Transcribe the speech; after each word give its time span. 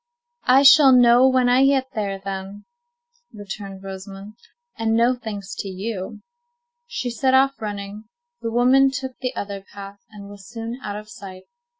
"I 0.47 0.63
shall 0.63 0.91
know 0.91 1.27
when 1.29 1.47
I 1.47 1.63
get 1.63 1.91
there, 1.93 2.17
then," 2.17 2.65
returned 3.31 3.83
Rosamond, 3.83 4.33
"and 4.75 4.95
no 4.95 5.13
thanks 5.13 5.53
to 5.59 5.67
you." 5.69 6.23
She 6.87 7.11
set 7.11 7.35
off 7.35 7.61
running. 7.61 8.05
The 8.41 8.49
woman 8.49 8.89
took 8.89 9.19
the 9.19 9.35
other 9.35 9.61
path, 9.61 9.99
and 10.09 10.27
was 10.27 10.47
soon 10.49 10.79
out 10.83 10.95
of 10.95 11.07
sight. 11.07 11.43